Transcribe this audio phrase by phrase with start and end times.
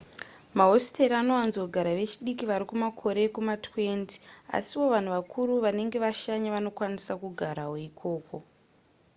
[0.57, 4.01] mahositeri anowanzogara vechidiki vari mumakore ekuma20
[4.57, 8.35] asiwo vanhu vakura vanenge vashanya vanokwanisa kugarawo ikoko